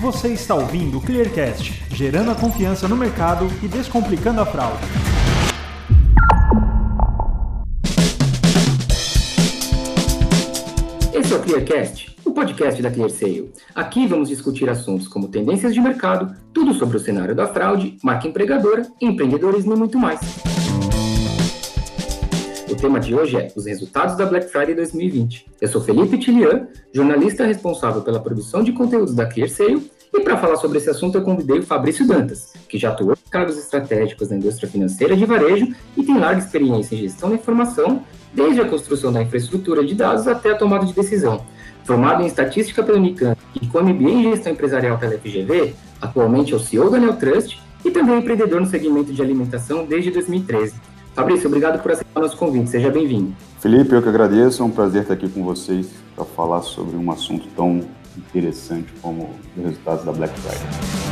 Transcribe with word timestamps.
Você 0.00 0.28
está 0.28 0.54
ouvindo 0.54 0.96
o 0.96 1.00
Clearcast, 1.02 1.84
gerando 1.90 2.30
a 2.30 2.34
confiança 2.34 2.88
no 2.88 2.96
mercado 2.96 3.46
e 3.62 3.68
descomplicando 3.68 4.40
a 4.40 4.46
fraude. 4.46 4.82
Esse 11.12 11.34
é 11.34 11.36
o 11.36 11.42
Clearcast, 11.42 12.16
o 12.24 12.32
podcast 12.32 12.80
da 12.80 12.90
ClearSale. 12.90 13.52
Aqui 13.74 14.06
vamos 14.06 14.30
discutir 14.30 14.70
assuntos 14.70 15.06
como 15.06 15.28
tendências 15.28 15.74
de 15.74 15.82
mercado, 15.82 16.34
tudo 16.50 16.72
sobre 16.72 16.96
o 16.96 17.00
cenário 17.00 17.34
da 17.34 17.46
fraude, 17.46 17.98
marca 18.02 18.26
empregadora, 18.26 18.90
empreendedorismo 19.02 19.74
e 19.74 19.76
muito 19.76 19.98
mais. 19.98 20.18
Tema 22.80 22.98
de 22.98 23.14
hoje 23.14 23.36
é 23.36 23.52
os 23.54 23.66
resultados 23.66 24.16
da 24.16 24.24
Black 24.24 24.50
Friday 24.50 24.74
2020. 24.74 25.44
Eu 25.60 25.68
sou 25.68 25.82
Felipe 25.82 26.16
Tilian, 26.16 26.66
jornalista 26.94 27.44
responsável 27.44 28.00
pela 28.00 28.18
produção 28.18 28.62
de 28.62 28.72
conteúdos 28.72 29.14
da 29.14 29.26
ClearSale, 29.26 29.90
e 30.14 30.20
para 30.20 30.38
falar 30.38 30.56
sobre 30.56 30.78
esse 30.78 30.88
assunto 30.88 31.18
eu 31.18 31.22
convidei 31.22 31.58
o 31.58 31.62
Fabrício 31.62 32.06
Dantas, 32.06 32.54
que 32.66 32.78
já 32.78 32.88
atuou 32.88 33.12
em 33.12 33.30
cargos 33.30 33.58
estratégicos 33.58 34.30
na 34.30 34.36
indústria 34.36 34.66
financeira 34.66 35.14
de 35.14 35.26
varejo 35.26 35.68
e 35.94 36.02
tem 36.02 36.18
larga 36.18 36.40
experiência 36.40 36.94
em 36.94 37.00
gestão 37.00 37.28
da 37.28 37.34
informação, 37.34 38.02
desde 38.32 38.62
a 38.62 38.64
construção 38.64 39.12
da 39.12 39.22
infraestrutura 39.22 39.84
de 39.84 39.94
dados 39.94 40.26
até 40.26 40.52
a 40.52 40.56
tomada 40.56 40.86
de 40.86 40.94
decisão. 40.94 41.44
Formado 41.84 42.22
em 42.22 42.26
estatística 42.26 42.82
pela 42.82 42.96
Unicamp 42.96 43.38
e 43.60 43.66
com 43.66 43.82
MBA 43.82 44.10
em 44.10 44.22
gestão 44.30 44.52
empresarial 44.52 44.96
pela 44.96 45.18
FGV, 45.18 45.74
atualmente 46.00 46.54
é 46.54 46.56
o 46.56 46.60
CEO 46.60 46.88
da 46.88 46.98
Neotrust 46.98 47.58
e 47.84 47.90
também 47.90 48.18
empreendedor 48.18 48.58
no 48.58 48.66
segmento 48.66 49.12
de 49.12 49.20
alimentação 49.20 49.84
desde 49.84 50.10
2013. 50.10 50.88
Fabrício, 51.14 51.48
obrigado 51.48 51.82
por 51.82 51.92
aceitar 51.92 52.20
o 52.20 52.22
nosso 52.22 52.36
convite. 52.36 52.70
Seja 52.70 52.90
bem-vindo. 52.90 53.34
Felipe, 53.58 53.94
eu 53.94 54.02
que 54.02 54.08
agradeço. 54.08 54.62
É 54.62 54.66
um 54.66 54.70
prazer 54.70 55.02
estar 55.02 55.14
aqui 55.14 55.28
com 55.28 55.44
vocês 55.44 55.88
para 56.14 56.24
falar 56.24 56.62
sobre 56.62 56.96
um 56.96 57.10
assunto 57.10 57.46
tão 57.56 57.80
interessante 58.16 58.92
como 59.02 59.30
os 59.56 59.64
resultados 59.64 60.04
da 60.04 60.12
Black 60.12 60.38
Friday. 60.38 61.09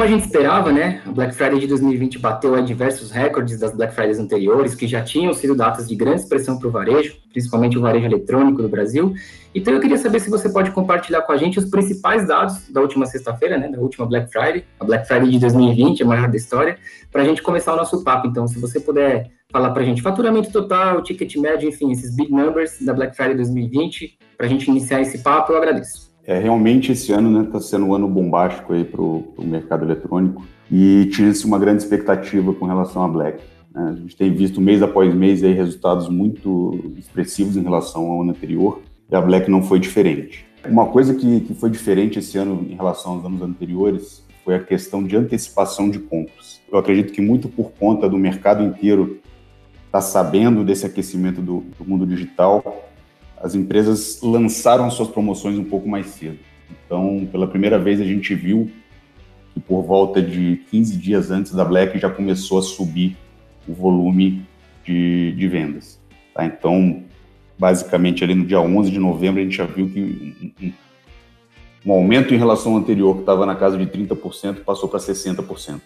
Como 0.00 0.08
a 0.08 0.12
gente 0.14 0.24
esperava, 0.24 0.72
né, 0.72 1.02
a 1.04 1.12
Black 1.12 1.34
Friday 1.34 1.60
de 1.60 1.66
2020 1.66 2.18
bateu 2.18 2.54
aí 2.54 2.64
diversos 2.64 3.10
recordes 3.10 3.60
das 3.60 3.76
Black 3.76 3.94
Fridays 3.94 4.18
anteriores, 4.18 4.74
que 4.74 4.86
já 4.86 5.02
tinham 5.02 5.34
sido 5.34 5.54
datas 5.54 5.86
de 5.86 5.94
grande 5.94 6.22
expressão 6.22 6.58
para 6.58 6.68
o 6.68 6.70
varejo, 6.70 7.18
principalmente 7.30 7.76
o 7.76 7.82
varejo 7.82 8.06
eletrônico 8.06 8.62
do 8.62 8.68
Brasil. 8.70 9.12
Então 9.54 9.74
eu 9.74 9.78
queria 9.78 9.98
saber 9.98 10.18
se 10.20 10.30
você 10.30 10.48
pode 10.48 10.70
compartilhar 10.70 11.20
com 11.20 11.32
a 11.32 11.36
gente 11.36 11.58
os 11.58 11.66
principais 11.66 12.26
dados 12.26 12.66
da 12.70 12.80
última 12.80 13.04
sexta-feira, 13.04 13.58
né, 13.58 13.68
da 13.68 13.78
última 13.78 14.06
Black 14.06 14.32
Friday, 14.32 14.64
a 14.80 14.84
Black 14.86 15.06
Friday 15.06 15.32
de 15.32 15.38
2020, 15.38 16.02
a 16.02 16.06
maior 16.06 16.30
da 16.30 16.36
história, 16.38 16.78
para 17.12 17.20
a 17.20 17.24
gente 17.26 17.42
começar 17.42 17.74
o 17.74 17.76
nosso 17.76 18.02
papo. 18.02 18.26
Então, 18.26 18.48
se 18.48 18.58
você 18.58 18.80
puder 18.80 19.30
falar 19.52 19.68
para 19.68 19.82
a 19.82 19.84
gente 19.84 20.00
faturamento 20.00 20.50
total, 20.50 21.02
ticket 21.02 21.36
médio, 21.36 21.68
enfim, 21.68 21.92
esses 21.92 22.16
big 22.16 22.32
numbers 22.32 22.78
da 22.80 22.94
Black 22.94 23.14
Friday 23.14 23.36
2020, 23.36 24.16
para 24.34 24.46
a 24.46 24.48
gente 24.48 24.66
iniciar 24.66 25.02
esse 25.02 25.18
papo, 25.18 25.52
eu 25.52 25.58
agradeço. 25.58 26.09
É, 26.24 26.38
realmente 26.38 26.92
esse 26.92 27.12
ano 27.12 27.42
está 27.42 27.58
né, 27.58 27.64
sendo 27.64 27.86
um 27.86 27.94
ano 27.94 28.08
bombástico 28.08 28.72
para 28.84 29.00
o 29.02 29.34
mercado 29.44 29.84
eletrônico 29.84 30.44
e 30.70 31.08
tinha-se 31.12 31.44
uma 31.44 31.58
grande 31.58 31.82
expectativa 31.82 32.52
com 32.52 32.66
relação 32.66 33.02
à 33.02 33.08
Black. 33.08 33.42
Né? 33.74 33.90
A 33.90 34.00
gente 34.00 34.16
tem 34.16 34.32
visto 34.32 34.60
mês 34.60 34.82
após 34.82 35.14
mês 35.14 35.42
aí 35.42 35.52
resultados 35.52 36.08
muito 36.08 36.92
expressivos 36.98 37.56
em 37.56 37.62
relação 37.62 38.10
ao 38.10 38.22
ano 38.22 38.30
anterior 38.30 38.80
e 39.10 39.16
a 39.16 39.20
Black 39.20 39.50
não 39.50 39.62
foi 39.62 39.80
diferente. 39.80 40.46
Uma 40.64 40.86
coisa 40.86 41.14
que, 41.14 41.40
que 41.40 41.54
foi 41.54 41.70
diferente 41.70 42.18
esse 42.18 42.36
ano 42.36 42.66
em 42.68 42.74
relação 42.74 43.12
aos 43.12 43.24
anos 43.24 43.40
anteriores 43.40 44.22
foi 44.44 44.54
a 44.54 44.60
questão 44.60 45.02
de 45.02 45.16
antecipação 45.16 45.90
de 45.90 45.98
compras. 45.98 46.60
Eu 46.70 46.78
acredito 46.78 47.12
que 47.12 47.20
muito 47.20 47.48
por 47.48 47.72
conta 47.72 48.08
do 48.08 48.18
mercado 48.18 48.62
inteiro 48.62 49.20
estar 49.86 49.90
tá 49.90 50.00
sabendo 50.00 50.62
desse 50.62 50.84
aquecimento 50.84 51.40
do, 51.40 51.64
do 51.78 51.84
mundo 51.84 52.06
digital, 52.06 52.89
as 53.40 53.54
empresas 53.54 54.20
lançaram 54.22 54.90
suas 54.90 55.08
promoções 55.08 55.58
um 55.58 55.64
pouco 55.64 55.88
mais 55.88 56.06
cedo. 56.08 56.38
Então, 56.84 57.26
pela 57.32 57.46
primeira 57.46 57.78
vez, 57.78 58.00
a 58.00 58.04
gente 58.04 58.34
viu 58.34 58.70
que 59.54 59.60
por 59.60 59.82
volta 59.82 60.20
de 60.22 60.60
15 60.70 60.96
dias 60.96 61.30
antes 61.30 61.52
da 61.52 61.64
Black 61.64 61.98
já 61.98 62.10
começou 62.10 62.58
a 62.58 62.62
subir 62.62 63.16
o 63.66 63.72
volume 63.72 64.46
de, 64.84 65.32
de 65.32 65.48
vendas. 65.48 65.98
Tá? 66.34 66.44
Então, 66.44 67.02
basicamente, 67.58 68.22
ali 68.22 68.34
no 68.34 68.44
dia 68.44 68.60
11 68.60 68.90
de 68.90 68.98
novembro, 68.98 69.40
a 69.40 69.44
gente 69.44 69.56
já 69.56 69.64
viu 69.64 69.88
que 69.88 70.00
um, 70.00 70.66
um, 70.66 70.72
um 71.86 71.92
aumento 71.92 72.34
em 72.34 72.38
relação 72.38 72.72
ao 72.72 72.78
anterior, 72.78 73.14
que 73.14 73.20
estava 73.20 73.46
na 73.46 73.56
casa 73.56 73.78
de 73.78 73.86
30%, 73.86 74.62
passou 74.64 74.88
para 74.88 75.00
60%. 75.00 75.80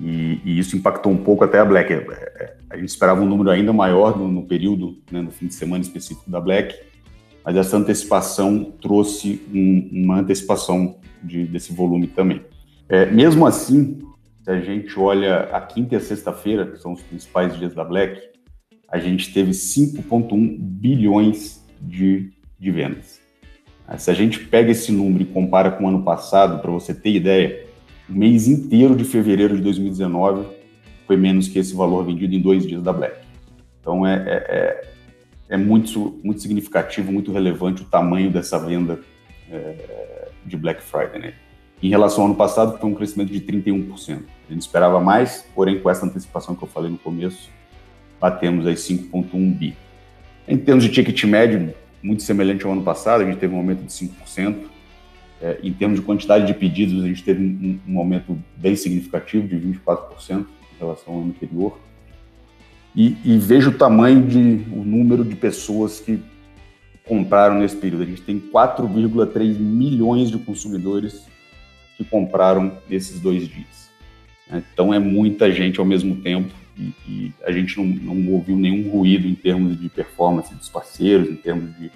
E, 0.00 0.40
e, 0.44 0.58
isso 0.58 0.76
impactou 0.76 1.12
um 1.12 1.18
pouco 1.18 1.44
até 1.44 1.58
a 1.58 1.64
Black. 1.64 1.92
É, 1.92 1.96
é, 1.96 2.56
a 2.70 2.76
gente 2.76 2.88
esperava 2.88 3.20
um 3.20 3.26
número 3.26 3.50
ainda 3.50 3.72
maior 3.72 4.18
no, 4.18 4.28
no 4.28 4.42
período, 4.42 4.98
né, 5.10 5.20
no 5.20 5.30
fim 5.30 5.46
de 5.46 5.54
semana 5.54 5.82
específico 5.82 6.30
da 6.30 6.40
Black, 6.40 6.74
mas 7.44 7.56
essa 7.56 7.76
antecipação 7.76 8.72
trouxe 8.80 9.42
um, 9.52 9.90
uma 9.92 10.20
antecipação 10.20 10.96
de, 11.22 11.44
desse 11.44 11.72
volume 11.72 12.06
também. 12.06 12.42
É, 12.88 13.06
mesmo 13.06 13.46
assim, 13.46 14.00
se 14.42 14.50
a 14.50 14.60
gente 14.60 14.98
olha 14.98 15.42
a 15.52 15.60
quinta 15.60 15.94
e 15.94 15.98
a 15.98 16.00
sexta-feira, 16.00 16.66
que 16.66 16.78
são 16.78 16.92
os 16.92 17.02
principais 17.02 17.56
dias 17.58 17.74
da 17.74 17.84
Black, 17.84 18.20
a 18.88 18.98
gente 18.98 19.32
teve 19.32 19.52
5,1 19.52 20.56
bilhões 20.58 21.64
de, 21.80 22.32
de 22.58 22.70
vendas. 22.70 23.20
Se 23.98 24.10
a 24.10 24.14
gente 24.14 24.38
pega 24.38 24.70
esse 24.70 24.92
número 24.92 25.22
e 25.22 25.26
compara 25.26 25.70
com 25.70 25.84
o 25.84 25.88
ano 25.88 26.02
passado, 26.02 26.60
para 26.60 26.70
você 26.70 26.94
ter 26.94 27.10
ideia, 27.10 27.66
o 28.10 28.12
mês 28.12 28.48
inteiro 28.48 28.96
de 28.96 29.04
fevereiro 29.04 29.56
de 29.56 29.62
2019 29.62 30.46
foi 31.06 31.16
menos 31.16 31.48
que 31.48 31.58
esse 31.58 31.74
valor 31.74 32.04
vendido 32.04 32.34
em 32.34 32.40
dois 32.40 32.66
dias 32.66 32.82
da 32.82 32.92
Black. 32.92 33.16
Então 33.80 34.06
é, 34.06 34.14
é, 34.14 34.34
é, 34.48 34.90
é 35.50 35.56
muito, 35.56 36.18
muito 36.22 36.42
significativo, 36.42 37.12
muito 37.12 37.32
relevante 37.32 37.82
o 37.82 37.84
tamanho 37.84 38.30
dessa 38.30 38.58
venda 38.58 38.98
é, 39.50 40.28
de 40.44 40.56
Black 40.56 40.82
Friday. 40.82 41.20
Né? 41.20 41.34
Em 41.82 41.88
relação 41.88 42.22
ao 42.22 42.26
ano 42.28 42.36
passado, 42.36 42.78
foi 42.78 42.90
um 42.90 42.94
crescimento 42.94 43.32
de 43.32 43.40
31%. 43.40 44.22
A 44.48 44.52
gente 44.52 44.62
esperava 44.62 45.00
mais, 45.00 45.46
porém, 45.54 45.80
com 45.80 45.88
essa 45.88 46.04
antecipação 46.04 46.54
que 46.54 46.62
eu 46.62 46.68
falei 46.68 46.90
no 46.90 46.98
começo, 46.98 47.48
batemos 48.20 48.66
aí 48.66 48.74
5,1 48.74 49.54
bi. 49.56 49.76
Em 50.46 50.58
termos 50.58 50.84
de 50.84 50.90
ticket 50.90 51.24
médio, 51.24 51.72
muito 52.02 52.22
semelhante 52.22 52.66
ao 52.66 52.72
ano 52.72 52.82
passado, 52.82 53.22
a 53.22 53.24
gente 53.24 53.38
teve 53.38 53.54
um 53.54 53.58
aumento 53.58 53.82
de 53.82 53.92
5%. 53.92 54.69
É, 55.42 55.58
em 55.62 55.72
termos 55.72 55.98
de 55.98 56.04
quantidade 56.04 56.46
de 56.46 56.52
pedidos, 56.52 57.02
a 57.02 57.06
gente 57.06 57.22
teve 57.22 57.42
um, 57.42 57.78
um 57.88 57.98
aumento 57.98 58.38
bem 58.56 58.76
significativo, 58.76 59.48
de 59.48 59.56
24% 59.56 60.40
em 60.40 60.78
relação 60.78 61.14
ao 61.14 61.20
ano 61.20 61.30
anterior. 61.30 61.78
E, 62.94 63.16
e, 63.24 63.38
vejo 63.38 63.70
o 63.70 63.74
tamanho 63.74 64.26
de 64.26 64.38
o 64.72 64.84
número 64.84 65.24
de 65.24 65.36
pessoas 65.36 66.00
que 66.00 66.20
compraram 67.04 67.58
nesse 67.58 67.76
período. 67.76 68.02
A 68.02 68.06
gente 68.06 68.22
tem 68.22 68.38
4,3 68.38 69.58
milhões 69.58 70.30
de 70.30 70.38
consumidores 70.38 71.24
que 71.96 72.04
compraram 72.04 72.78
nesses 72.88 73.20
dois 73.20 73.48
dias. 73.48 73.90
Então 74.72 74.92
é 74.92 74.98
muita 74.98 75.50
gente 75.52 75.78
ao 75.78 75.86
mesmo 75.86 76.16
tempo 76.16 76.52
e, 76.76 76.92
e 77.06 77.32
a 77.44 77.52
gente 77.52 77.76
não, 77.78 77.84
não 77.84 78.32
ouviu 78.32 78.56
nenhum 78.56 78.90
ruído 78.90 79.26
em 79.28 79.34
termos 79.34 79.78
de 79.78 79.88
performance 79.88 80.54
dos 80.54 80.68
parceiros, 80.68 81.28
em 81.28 81.36
termos 81.36 81.76
de 81.78 81.90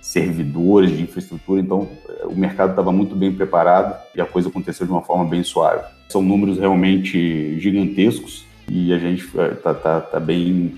servidores, 0.00 0.96
de 0.96 1.02
infraestrutura, 1.02 1.60
então 1.60 1.88
eh, 2.08 2.26
o 2.26 2.34
mercado 2.34 2.70
estava 2.70 2.90
muito 2.90 3.14
bem 3.14 3.32
preparado 3.32 4.00
e 4.14 4.20
a 4.20 4.26
coisa 4.26 4.48
aconteceu 4.48 4.86
de 4.86 4.92
uma 4.92 5.02
forma 5.02 5.24
bem 5.24 5.42
suave. 5.42 5.84
São 6.08 6.22
números 6.22 6.58
realmente 6.58 7.58
gigantescos 7.60 8.44
e 8.68 8.92
a 8.92 8.98
gente 8.98 9.24
está 9.24 9.70
eh, 9.70 9.74
tá, 9.74 10.00
tá 10.00 10.20
bem, 10.20 10.74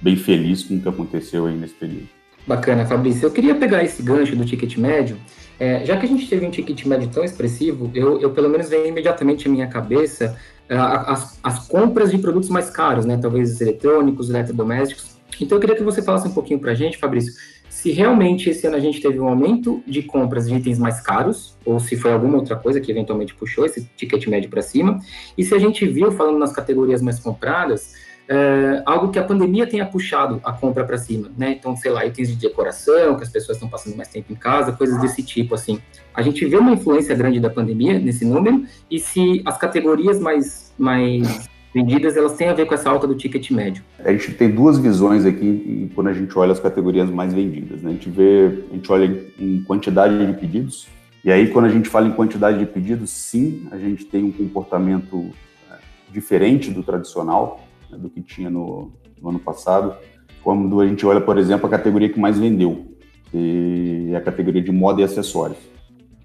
bem 0.00 0.16
feliz 0.16 0.64
com 0.64 0.76
o 0.76 0.80
que 0.80 0.88
aconteceu 0.88 1.46
aí 1.46 1.56
nesse 1.56 1.74
período. 1.74 2.08
Bacana, 2.46 2.86
Fabrício. 2.86 3.26
Eu 3.26 3.30
queria 3.30 3.54
pegar 3.54 3.82
esse 3.82 4.02
gancho 4.02 4.34
do 4.34 4.44
ticket 4.44 4.76
médio. 4.76 5.16
É, 5.60 5.84
já 5.84 5.96
que 5.96 6.06
a 6.06 6.08
gente 6.08 6.28
teve 6.28 6.46
um 6.46 6.50
ticket 6.50 6.86
médio 6.86 7.08
tão 7.08 7.24
expressivo, 7.24 7.90
eu, 7.94 8.20
eu 8.20 8.30
pelo 8.30 8.48
menos 8.48 8.68
veio 8.68 8.86
imediatamente 8.86 9.48
à 9.48 9.50
minha 9.50 9.66
cabeça 9.66 10.38
as, 10.68 11.38
as 11.42 11.66
compras 11.66 12.10
de 12.10 12.18
produtos 12.18 12.48
mais 12.48 12.68
caros, 12.68 13.06
né? 13.06 13.18
Talvez 13.20 13.54
os 13.54 13.60
eletrônicos, 13.60 14.28
eletrodomésticos. 14.28 15.16
Então 15.40 15.56
eu 15.56 15.60
queria 15.60 15.76
que 15.76 15.82
você 15.82 16.02
falasse 16.02 16.28
um 16.28 16.32
pouquinho 16.32 16.58
para 16.58 16.72
a 16.72 16.74
gente, 16.74 16.98
Fabrício, 16.98 17.32
se 17.78 17.92
realmente 17.92 18.50
esse 18.50 18.66
ano 18.66 18.74
a 18.74 18.80
gente 18.80 19.00
teve 19.00 19.20
um 19.20 19.28
aumento 19.28 19.80
de 19.86 20.02
compras 20.02 20.48
de 20.48 20.56
itens 20.56 20.80
mais 20.80 21.00
caros, 21.00 21.56
ou 21.64 21.78
se 21.78 21.96
foi 21.96 22.12
alguma 22.12 22.36
outra 22.36 22.56
coisa 22.56 22.80
que 22.80 22.90
eventualmente 22.90 23.36
puxou 23.36 23.64
esse 23.64 23.88
ticket 23.96 24.26
médio 24.26 24.50
para 24.50 24.60
cima, 24.62 24.98
e 25.36 25.44
se 25.44 25.54
a 25.54 25.60
gente 25.60 25.86
viu, 25.86 26.10
falando 26.10 26.40
nas 26.40 26.50
categorias 26.50 27.00
mais 27.00 27.20
compradas, 27.20 27.94
é, 28.28 28.82
algo 28.84 29.12
que 29.12 29.18
a 29.20 29.22
pandemia 29.22 29.64
tenha 29.64 29.86
puxado 29.86 30.40
a 30.42 30.52
compra 30.52 30.84
para 30.84 30.98
cima, 30.98 31.30
né? 31.38 31.52
Então, 31.52 31.76
sei 31.76 31.92
lá, 31.92 32.04
itens 32.04 32.30
de 32.30 32.34
decoração, 32.34 33.16
que 33.16 33.22
as 33.22 33.30
pessoas 33.30 33.58
estão 33.58 33.68
passando 33.68 33.96
mais 33.96 34.08
tempo 34.08 34.32
em 34.32 34.36
casa, 34.36 34.72
coisas 34.72 35.00
desse 35.00 35.22
tipo, 35.22 35.54
assim. 35.54 35.80
A 36.12 36.20
gente 36.20 36.44
vê 36.46 36.56
uma 36.56 36.72
influência 36.72 37.14
grande 37.14 37.38
da 37.38 37.48
pandemia 37.48 37.96
nesse 37.96 38.24
número, 38.24 38.64
e 38.90 38.98
se 38.98 39.40
as 39.44 39.56
categorias 39.56 40.18
mais, 40.18 40.74
mais 40.76 41.48
vendidas, 41.74 42.16
elas 42.16 42.34
têm 42.34 42.48
a 42.48 42.54
ver 42.54 42.66
com 42.66 42.74
essa 42.74 42.88
alta 42.90 43.06
do 43.06 43.14
ticket 43.14 43.50
médio. 43.50 43.82
A 43.98 44.12
gente 44.12 44.32
tem 44.34 44.50
duas 44.50 44.78
visões 44.78 45.24
aqui 45.24 45.90
quando 45.94 46.08
a 46.08 46.12
gente 46.12 46.36
olha 46.38 46.52
as 46.52 46.60
categorias 46.60 47.10
mais 47.10 47.32
vendidas. 47.32 47.82
Né? 47.82 47.90
A 47.90 47.92
gente 47.92 48.08
vê, 48.08 48.64
a 48.70 48.74
gente 48.74 48.90
olha 48.90 49.24
em 49.38 49.62
quantidade 49.62 50.26
de 50.26 50.32
pedidos, 50.38 50.88
e 51.24 51.30
aí 51.30 51.48
quando 51.48 51.66
a 51.66 51.70
gente 51.70 51.88
fala 51.88 52.06
em 52.06 52.12
quantidade 52.12 52.58
de 52.58 52.66
pedidos, 52.66 53.10
sim, 53.10 53.68
a 53.70 53.78
gente 53.78 54.04
tem 54.04 54.24
um 54.24 54.32
comportamento 54.32 55.30
é, 55.70 55.76
diferente 56.10 56.70
do 56.70 56.82
tradicional. 56.82 57.60
do 57.90 58.08
que 58.08 58.20
tinha 58.22 58.50
no, 58.50 58.92
no 59.20 59.30
ano 59.30 59.38
passado. 59.38 59.94
Quando 60.42 60.80
a 60.80 60.86
gente 60.86 61.04
olha, 61.04 61.20
por 61.20 61.36
exemplo, 61.38 61.66
a 61.66 61.70
categoria 61.70 62.08
que 62.08 62.18
mais 62.18 62.38
vendeu, 62.38 62.86
que 63.30 64.10
é 64.12 64.16
a 64.16 64.20
categoria 64.20 64.62
de 64.62 64.72
moda 64.72 65.00
e 65.00 65.04
acessórios. 65.04 65.58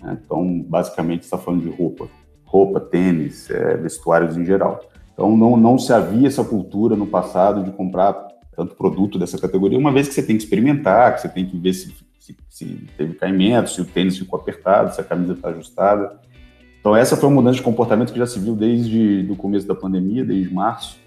Né? 0.01 0.17
Então, 0.23 0.61
basicamente, 0.61 1.23
está 1.23 1.37
falando 1.37 1.63
de 1.63 1.69
roupa, 1.69 2.07
roupa, 2.45 2.79
tênis, 2.79 3.49
é, 3.49 3.77
vestuários 3.77 4.37
em 4.37 4.45
geral. 4.45 4.79
Então, 5.13 5.37
não, 5.37 5.55
não 5.55 5.77
se 5.77 5.93
havia 5.93 6.27
essa 6.27 6.43
cultura 6.43 6.95
no 6.95 7.05
passado 7.05 7.63
de 7.63 7.71
comprar 7.71 8.13
tanto 8.55 8.75
produto 8.75 9.17
dessa 9.17 9.37
categoria, 9.37 9.77
uma 9.77 9.91
vez 9.91 10.07
que 10.07 10.13
você 10.13 10.23
tem 10.23 10.37
que 10.37 10.43
experimentar, 10.43 11.15
que 11.15 11.21
você 11.21 11.29
tem 11.29 11.45
que 11.45 11.57
ver 11.57 11.73
se, 11.73 11.93
se, 12.19 12.35
se 12.49 12.65
teve 12.97 13.13
caimento, 13.15 13.69
se 13.69 13.81
o 13.81 13.85
tênis 13.85 14.17
ficou 14.17 14.39
apertado, 14.39 14.93
se 14.93 15.01
a 15.01 15.03
camisa 15.03 15.33
está 15.33 15.49
ajustada. 15.49 16.19
Então, 16.79 16.95
essa 16.95 17.15
foi 17.15 17.29
uma 17.29 17.35
mudança 17.35 17.57
de 17.57 17.63
comportamento 17.63 18.11
que 18.11 18.19
já 18.19 18.25
se 18.25 18.39
viu 18.39 18.55
desde 18.55 19.27
o 19.29 19.35
começo 19.35 19.67
da 19.67 19.73
pandemia, 19.73 20.23
desde 20.23 20.53
março, 20.53 20.99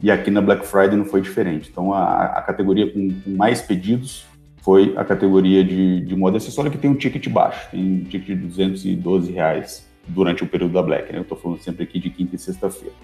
e 0.00 0.10
aqui 0.10 0.30
na 0.30 0.40
Black 0.40 0.66
Friday 0.66 0.96
não 0.96 1.04
foi 1.04 1.22
diferente. 1.22 1.70
Então, 1.70 1.92
a, 1.92 2.24
a 2.24 2.42
categoria 2.42 2.92
com, 2.92 3.08
com, 3.08 3.30
mais 3.30 3.62
pedidos 3.62 4.26
foi 4.60 4.94
a 4.96 5.04
categoria 5.04 5.64
de, 5.64 6.00
de 6.00 6.16
moda 6.16 6.36
acessória, 6.36 6.70
que 6.70 6.78
tem 6.78 6.90
um 6.90 6.94
ticket 6.94 7.28
baixo, 7.28 7.70
tem 7.70 7.80
um 7.80 8.04
ticket 8.04 8.36
de 8.38 8.46
212 8.46 9.32
reais 9.32 9.88
durante 10.06 10.42
o 10.42 10.46
período 10.46 10.72
da 10.72 10.82
Black. 10.82 11.12
Né? 11.12 11.18
Eu 11.18 11.22
estou 11.22 11.38
falando 11.38 11.60
sempre 11.60 11.84
aqui 11.84 11.98
de 11.98 12.10
quinta 12.10 12.34
e 12.34 12.38
sexta-feira. 12.38 12.94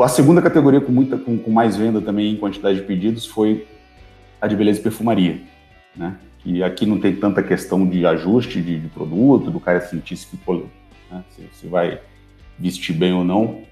A 0.00 0.08
segunda 0.08 0.42
categoria 0.42 0.80
com, 0.80 0.90
muita, 0.90 1.16
com, 1.16 1.38
com, 1.38 1.50
mais 1.50 1.76
venda 1.76 2.00
também 2.00 2.32
em 2.32 2.36
quantidade 2.36 2.80
de 2.80 2.86
pedidos 2.86 3.26
foi 3.26 3.66
a 4.40 4.46
de 4.46 4.56
beleza 4.56 4.80
e 4.80 4.82
perfumaria, 4.82 5.40
né? 5.96 6.16
Que 6.38 6.62
aqui 6.62 6.84
não 6.84 6.98
tem 6.98 7.14
tanta 7.14 7.42
questão 7.42 7.86
de 7.86 8.04
ajuste 8.04 8.60
de, 8.60 8.78
de 8.78 8.88
produto, 8.88 9.50
do 9.50 9.60
cara 9.60 9.80
sentir 9.80 10.16
se, 10.16 10.28
né? 11.10 11.24
se, 11.30 11.48
se 11.52 11.66
vai 11.66 12.00
vestir 12.58 12.94
bem 12.94 13.12
ou 13.12 13.24
não. 13.24 13.62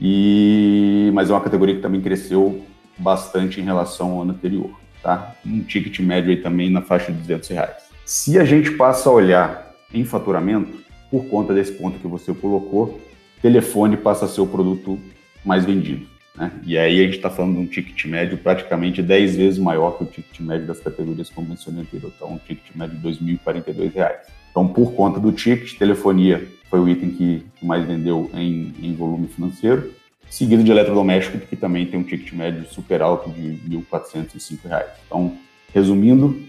E, 0.00 1.10
mas 1.14 1.30
é 1.30 1.32
uma 1.32 1.40
categoria 1.40 1.76
que 1.76 1.80
também 1.80 2.00
cresceu 2.00 2.64
bastante 2.98 3.60
em 3.60 3.64
relação 3.64 4.12
ao 4.12 4.22
ano 4.22 4.32
anterior, 4.32 4.70
tá? 5.02 5.34
Um 5.46 5.60
ticket 5.60 6.00
médio 6.00 6.30
aí 6.30 6.36
também 6.42 6.70
na 6.70 6.82
faixa 6.82 7.12
de 7.12 7.18
200 7.18 7.48
reais. 7.50 7.84
Se 8.04 8.38
a 8.38 8.44
gente 8.44 8.72
passa 8.72 9.08
a 9.08 9.12
olhar 9.12 9.74
em 9.92 10.04
faturamento, 10.04 10.84
por 11.10 11.26
conta 11.26 11.54
desse 11.54 11.72
ponto 11.72 11.98
que 11.98 12.06
você 12.06 12.34
colocou, 12.34 13.00
telefone 13.40 13.96
passa 13.96 14.24
a 14.24 14.28
ser 14.28 14.40
o 14.40 14.46
produto 14.46 14.98
mais 15.44 15.64
vendido. 15.64 16.06
Né? 16.36 16.50
E 16.64 16.76
aí 16.76 17.00
a 17.00 17.04
gente 17.04 17.16
está 17.16 17.30
falando 17.30 17.54
de 17.54 17.60
um 17.60 17.66
ticket 17.66 18.04
médio 18.06 18.36
praticamente 18.38 19.02
10 19.02 19.36
vezes 19.36 19.58
maior 19.58 19.96
que 19.96 20.04
o 20.04 20.06
ticket 20.06 20.40
médio 20.40 20.66
das 20.66 20.80
categorias 20.80 21.30
como 21.30 21.48
mencionei 21.48 21.82
anterior. 21.82 22.12
Então, 22.14 22.32
um 22.32 22.38
ticket 22.38 22.74
médio 22.74 22.98
de 22.98 23.08
R$ 23.08 23.38
2.042. 23.44 24.14
Então, 24.50 24.66
por 24.68 24.92
conta 24.94 25.20
do 25.20 25.32
ticket, 25.32 25.78
telefonia 25.78 26.46
foi 26.68 26.80
o 26.80 26.88
item 26.88 27.10
que 27.10 27.46
mais 27.62 27.84
vendeu 27.86 28.30
em, 28.34 28.72
em 28.82 28.94
volume 28.94 29.28
financeiro, 29.28 29.92
seguido 30.28 30.64
de 30.64 30.70
eletrodoméstico, 30.70 31.38
que 31.38 31.54
também 31.54 31.86
tem 31.86 32.00
um 32.00 32.02
ticket 32.02 32.32
médio 32.32 32.64
super 32.68 33.00
alto 33.00 33.30
de 33.30 33.40
R$ 33.40 33.84
1.405. 33.92 34.84
Então, 35.06 35.36
resumindo, 35.72 36.40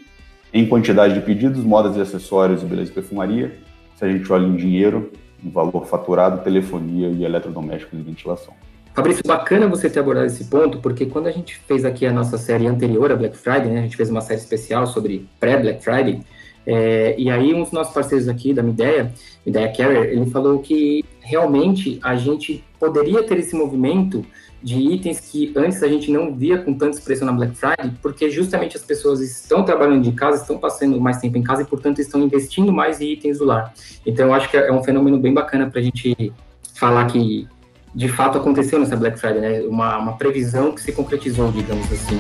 em 0.52 0.66
quantidade 0.68 1.14
de 1.14 1.22
pedidos, 1.22 1.64
modas 1.64 1.96
e 1.96 2.02
acessórios 2.02 2.64
e 2.64 2.66
beleza 2.66 2.90
e 2.90 2.94
perfumaria, 2.94 3.60
se 3.96 4.04
a 4.04 4.10
gente 4.10 4.32
olha 4.32 4.46
em 4.46 4.56
dinheiro, 4.56 5.12
em 5.44 5.50
valor 5.50 5.86
faturado, 5.86 6.44
telefonia 6.44 7.10
e 7.10 7.24
eletrodomésticos 7.24 8.00
e 8.00 8.02
ventilação. 8.02 8.54
Fabrício, 8.96 9.24
bacana 9.28 9.68
você 9.68 9.90
ter 9.90 10.00
abordado 10.00 10.28
esse 10.28 10.46
ponto, 10.46 10.80
porque 10.80 11.06
quando 11.06 11.28
a 11.28 11.32
gente 11.32 11.58
fez 11.68 11.84
aqui 11.84 12.06
a 12.06 12.14
nossa 12.14 12.38
série 12.38 12.66
anterior 12.66 13.12
a 13.12 13.16
Black 13.18 13.36
Friday, 13.36 13.70
né, 13.70 13.80
a 13.80 13.84
gente 13.84 13.98
fez 13.98 14.10
uma 14.10 14.22
série 14.22 14.40
especial 14.40 14.88
sobre 14.88 15.28
pré-Black 15.38 15.84
Friday, 15.84 16.22
é, 16.66 17.14
e 17.18 17.30
aí 17.30 17.54
um 17.54 17.62
dos 17.64 17.74
nossos 17.74 17.94
parceiros 17.94 18.30
aqui 18.30 18.54
da 18.54 18.64
Mideia, 18.64 19.14
Mideia 19.46 19.68
Carrier, 19.68 20.06
ele 20.06 20.26
falou 20.28 20.60
que 20.60 21.04
realmente 21.20 22.00
a 22.02 22.16
gente 22.16 22.64
poderia 22.80 23.22
ter 23.22 23.38
esse 23.38 23.54
movimento 23.54 24.26
de 24.64 24.78
itens 24.78 25.20
que 25.20 25.52
antes 25.58 25.84
a 25.84 25.90
gente 25.90 26.10
não 26.10 26.34
via 26.34 26.58
com 26.58 26.74
tanta 26.74 26.98
expressão 26.98 27.26
na 27.26 27.34
Black 27.34 27.54
Friday, 27.54 27.92
porque 28.02 28.30
justamente 28.30 28.78
as 28.78 28.84
pessoas 28.84 29.20
estão 29.20 29.64
trabalhando 29.64 30.04
de 30.04 30.14
casa, 30.14 30.42
estão 30.42 30.58
passando 30.58 31.00
mais 31.02 31.18
tempo 31.18 31.38
em 31.38 31.44
casa 31.44 31.64
e, 31.64 31.66
portanto, 31.66 32.00
estão 32.00 32.22
investindo 32.24 32.72
mais 32.72 33.02
em 33.02 33.12
itens 33.12 33.40
do 33.40 33.46
lar. 33.46 33.74
Então, 34.06 34.28
eu 34.28 34.34
acho 34.34 34.50
que 34.50 34.56
é 34.56 34.72
um 34.72 34.82
fenômeno 34.82 35.20
bem 35.20 35.34
bacana 35.34 35.70
para 35.70 35.82
a 35.82 35.84
gente 35.84 36.34
falar 36.74 37.06
que 37.06 37.48
de 37.96 38.10
fato 38.10 38.38
aconteceu 38.38 38.78
nessa 38.78 38.98
Black 38.98 39.18
Friday, 39.18 39.40
né? 39.40 39.62
Uma, 39.62 39.98
uma 39.98 40.18
previsão 40.18 40.74
que 40.74 40.82
se 40.82 40.92
concretizou, 40.92 41.50
digamos 41.52 41.90
assim. 41.92 42.20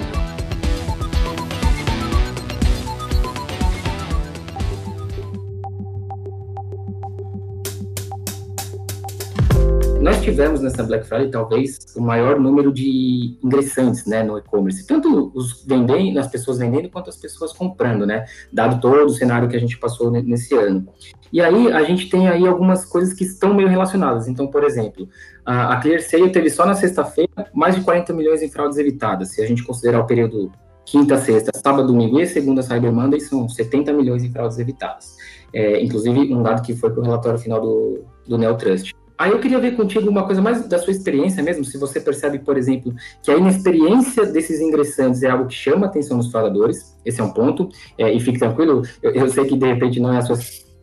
Tivemos 10.25 10.59
nessa 10.59 10.81
Black 10.81 11.05
Friday 11.07 11.29
talvez 11.29 11.77
o 11.95 12.01
maior 12.01 12.39
número 12.39 12.73
de 12.73 13.37
ingressantes, 13.43 14.07
né, 14.07 14.23
no 14.23 14.39
e-commerce, 14.39 14.85
tanto 14.87 15.31
os 15.35 15.63
vendendo, 15.63 16.17
as 16.19 16.27
pessoas 16.27 16.57
vendendo 16.57 16.89
quanto 16.89 17.11
as 17.11 17.15
pessoas 17.15 17.53
comprando, 17.53 18.07
né, 18.07 18.25
dado 18.51 18.81
todo 18.81 19.05
o 19.05 19.09
cenário 19.09 19.47
que 19.47 19.55
a 19.55 19.59
gente 19.59 19.77
passou 19.77 20.09
nesse 20.09 20.55
ano. 20.55 20.87
E 21.31 21.39
aí 21.39 21.71
a 21.71 21.83
gente 21.83 22.09
tem 22.09 22.27
aí 22.27 22.47
algumas 22.47 22.85
coisas 22.85 23.13
que 23.13 23.23
estão 23.23 23.53
meio 23.53 23.69
relacionadas. 23.69 24.27
Então, 24.27 24.47
por 24.47 24.63
exemplo, 24.63 25.07
a, 25.45 25.77
ClearSale 25.77 26.31
teve 26.31 26.49
só 26.49 26.65
na 26.65 26.73
sexta-feira 26.73 27.29
mais 27.53 27.75
de 27.75 27.81
40 27.81 28.11
milhões 28.13 28.41
em 28.41 28.49
fraudes 28.49 28.79
evitadas, 28.79 29.29
se 29.29 29.43
a 29.43 29.47
gente 29.47 29.63
considerar 29.63 29.99
o 29.99 30.07
período 30.07 30.51
quinta, 30.85 31.17
sexta, 31.19 31.51
sábado, 31.55 31.85
domingo 31.87 32.19
e 32.19 32.25
segunda 32.25 32.63
Cyber 32.63 32.91
Monday 32.91 33.19
são 33.19 33.47
70 33.47 33.93
milhões 33.93 34.23
em 34.23 34.31
fraudes 34.31 34.57
evitadas. 34.57 35.15
É, 35.53 35.83
inclusive, 35.83 36.33
um 36.33 36.41
dado 36.41 36.63
que 36.63 36.75
foi 36.75 36.89
para 36.89 36.99
o 36.99 37.03
relatório 37.03 37.37
final 37.37 37.61
do, 37.61 38.03
do 38.27 38.37
Neotrust. 38.37 38.91
Aí 39.17 39.31
eu 39.31 39.39
queria 39.39 39.59
ver 39.59 39.75
contigo 39.75 40.09
uma 40.09 40.25
coisa 40.25 40.41
mais 40.41 40.67
da 40.67 40.77
sua 40.77 40.91
experiência 40.91 41.41
mesmo, 41.41 41.63
se 41.63 41.77
você 41.77 42.01
percebe, 42.01 42.39
por 42.39 42.57
exemplo, 42.57 42.93
que 43.23 43.31
a 43.31 43.37
inexperiência 43.37 44.25
desses 44.25 44.59
ingressantes 44.59 45.23
é 45.23 45.29
algo 45.29 45.47
que 45.47 45.53
chama 45.53 45.85
a 45.85 45.89
atenção 45.89 46.17
dos 46.17 46.29
fraudadores, 46.29 46.97
esse 47.05 47.21
é 47.21 47.23
um 47.23 47.31
ponto, 47.31 47.69
é, 47.97 48.11
e 48.11 48.19
fique 48.19 48.39
tranquilo, 48.39 48.81
eu, 49.01 49.11
eu, 49.11 49.29
sei 49.29 49.45
que 49.45 49.57
de 49.57 49.65
repente 49.65 49.99
não 50.01 50.13
é 50.13 50.17
a 50.17 50.21
sua 50.21 50.37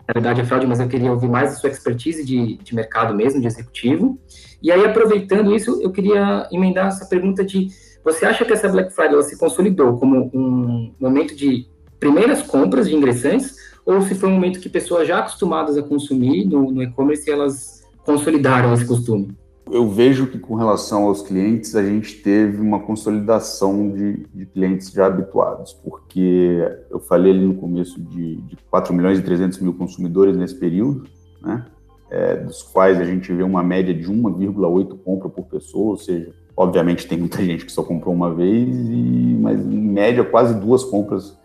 realidade 0.09 0.41
a 0.41 0.45
fraude, 0.45 0.67
mas 0.67 0.81
eu 0.81 0.89
queria 0.89 1.13
ouvir 1.13 1.29
mais 1.29 1.53
a 1.53 1.57
sua 1.57 1.69
expertise 1.69 2.25
de, 2.25 2.57
de 2.57 2.75
mercado 2.75 3.15
mesmo, 3.15 3.41
de 3.41 3.47
executivo. 3.47 4.19
E 4.63 4.71
aí, 4.73 4.85
aproveitando 4.85 5.55
isso, 5.55 5.81
eu 5.83 5.91
queria 5.91 6.49
emendar 6.51 6.89
essa 6.89 7.07
pergunta 7.07 7.45
de, 7.45 7.69
você 8.05 8.25
acha 8.25 8.45
que 8.45 8.53
essa 8.53 8.69
Black 8.69 8.93
Friday 8.95 9.23
se 9.23 9.39
consolidou 9.39 9.99
como 9.99 10.31
um 10.33 10.93
momento 10.99 11.35
de 11.35 11.67
primeiras 12.01 12.43
compras 12.43 12.89
de 12.89 12.97
ingressantes, 12.97 13.57
ou 13.85 14.01
se 14.03 14.15
foi 14.15 14.29
um 14.29 14.33
momento 14.33 14.61
que 14.61 14.69
pessoas 14.69 15.07
já 15.07 15.19
acostumadas 15.19 15.77
a 15.77 15.83
consumir 15.83 16.47
no, 16.47 16.71
no 16.71 16.83
e-commerce, 16.83 17.31
elas 17.31 17.82
consolidaram 18.05 18.73
esse 18.75 18.87
costume? 18.87 19.37
Eu 19.71 19.89
vejo 19.89 20.27
que 20.27 20.39
com 20.39 20.55
relação 20.55 21.05
aos 21.05 21.23
clientes, 21.23 21.75
a 21.77 21.83
gente 21.83 22.17
teve 22.17 22.61
uma 22.61 22.81
consolidação 22.81 23.91
de, 23.91 24.27
de 24.35 24.45
clientes 24.47 24.91
já 24.91 25.07
habituados, 25.07 25.73
porque 25.73 26.59
eu 26.91 27.01
falei 27.01 27.33
ali 27.33 27.47
no 27.47 27.55
começo 27.55 28.01
de, 28.01 28.37
de 28.37 28.57
4 28.71 28.93
milhões 28.93 29.19
e 29.19 29.23
300 29.23 29.61
mil 29.61 29.73
consumidores 29.73 30.37
nesse 30.37 30.55
período, 30.55 31.09
né? 31.41 31.65
É, 32.11 32.37
dos 32.37 32.63
quais 32.63 33.01
a 33.01 33.05
gente 33.05 33.33
vê 33.33 33.43
uma 33.43 33.63
média 33.63 33.95
de 33.95 34.07
1,8 34.07 34.99
compra 35.03 35.31
por 35.31 35.47
pessoa, 35.47 35.93
ou 35.93 35.97
seja, 35.97 36.35
obviamente 36.55 37.09
tem 37.09 37.17
muita 37.17 37.43
gente 37.43 37.65
que 37.65 37.73
só 37.73 37.83
comprou 37.83 38.15
uma 38.15 38.35
vez, 38.35 38.69
e, 38.69 39.39
mas 39.41 39.59
em 39.59 39.81
média 39.81 40.23
quase 40.23 40.55
duas 40.61 40.85
compras 40.85 41.39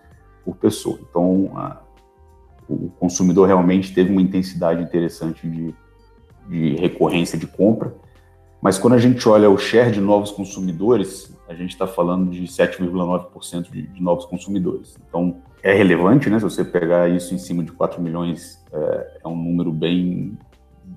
por 0.43 0.58
pessoa. 0.58 1.00
Então, 1.10 1.51
a, 1.55 1.82
o 2.67 2.89
consumidor 3.00 3.48
realmente 3.48 3.93
teve 3.93 4.12
uma 4.12 4.22
intensidade 4.22 4.84
interessante 4.84 5.48
de, 5.48 5.74
de 6.48 6.75
recorrência 6.75 7.38
de 7.38 7.48
compra. 7.48 7.94
Mas 8.62 8.77
quando 8.77 8.94
a 8.94 8.98
gente 8.98 9.27
olha 9.30 9.50
o 9.50 9.58
share 9.58 9.92
de 9.92 10.01
novos 10.01 10.32
consumidores, 10.32 11.36
a 11.48 11.54
gente 11.54 11.72
está 11.72 11.86
falando 11.86 12.32
de 12.32 12.44
7,9% 12.44 13.72
de, 13.72 13.84
de 13.84 14.01
novos 14.01 14.25
consumidores. 14.25 14.98
Então, 15.08 15.38
é 15.62 15.74
relevante, 15.74 16.30
né? 16.30 16.39
Se 16.39 16.44
você 16.44 16.63
pegar 16.63 17.10
isso 17.10 17.34
em 17.34 17.38
cima 17.38 17.63
de 17.63 17.72
4 17.72 18.01
milhões, 18.01 18.63
é, 18.72 19.20
é 19.24 19.27
um 19.27 19.36
número 19.36 19.72
bem, 19.72 20.38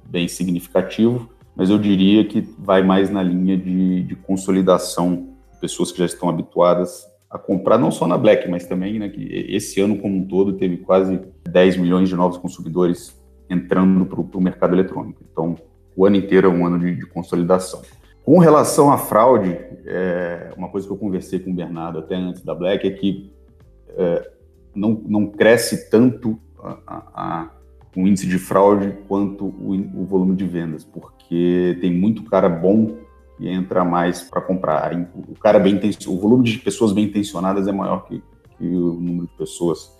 bem 0.08 0.26
significativo, 0.26 1.28
mas 1.54 1.70
eu 1.70 1.78
diria 1.78 2.24
que 2.24 2.40
vai 2.58 2.82
mais 2.82 3.10
na 3.10 3.22
linha 3.22 3.56
de, 3.56 4.02
de 4.04 4.16
consolidação, 4.16 5.28
pessoas 5.60 5.92
que 5.92 5.98
já 5.98 6.06
estão 6.06 6.28
habituadas 6.28 7.06
a 7.30 7.38
comprar, 7.38 7.78
não 7.78 7.90
só 7.90 8.06
na 8.06 8.18
Black, 8.18 8.48
mas 8.48 8.66
também, 8.66 8.98
né, 8.98 9.08
que 9.08 9.22
esse 9.48 9.80
ano 9.80 9.98
como 9.98 10.16
um 10.16 10.26
todo 10.26 10.54
teve 10.54 10.78
quase 10.78 11.20
10 11.48 11.76
milhões 11.76 12.08
de 12.08 12.16
novos 12.16 12.38
consumidores 12.38 13.19
entrando 13.50 14.06
para 14.06 14.38
o 14.38 14.40
mercado 14.40 14.74
eletrônico. 14.74 15.20
Então, 15.30 15.56
o 15.96 16.06
ano 16.06 16.16
inteiro 16.16 16.46
é 16.48 16.50
um 16.50 16.64
ano 16.64 16.78
de, 16.78 16.94
de 16.94 17.06
consolidação. 17.06 17.82
Com 18.24 18.38
relação 18.38 18.92
à 18.92 18.96
fraude, 18.96 19.58
é, 19.84 20.52
uma 20.56 20.68
coisa 20.68 20.86
que 20.86 20.92
eu 20.92 20.96
conversei 20.96 21.40
com 21.40 21.50
o 21.50 21.54
Bernardo 21.54 21.98
até 21.98 22.14
antes 22.14 22.42
da 22.42 22.54
Black 22.54 22.86
é 22.86 22.90
que 22.90 23.32
é, 23.88 24.30
não, 24.74 25.02
não 25.04 25.26
cresce 25.26 25.90
tanto 25.90 26.38
a, 26.62 26.78
a, 26.86 27.02
a, 27.14 27.50
o 27.96 28.06
índice 28.06 28.28
de 28.28 28.38
fraude 28.38 28.96
quanto 29.08 29.46
o, 29.46 29.72
o, 29.94 30.04
volume 30.04 30.36
de 30.36 30.46
vendas, 30.46 30.84
porque 30.84 31.76
tem 31.80 31.92
muito 31.92 32.22
cara 32.24 32.48
bom 32.48 32.98
que 33.36 33.48
entra 33.48 33.84
mais 33.84 34.22
para 34.22 34.40
comprar. 34.40 34.92
O 35.14 35.34
cara 35.38 35.58
bem 35.58 35.80
o 36.06 36.16
volume 36.18 36.44
de 36.44 36.58
pessoas 36.58 36.92
bem 36.92 37.06
intencionadas 37.06 37.66
é 37.66 37.72
maior 37.72 38.04
que, 38.04 38.22
que 38.58 38.66
o 38.66 38.94
número 38.94 39.26
de 39.26 39.36
pessoas 39.36 39.98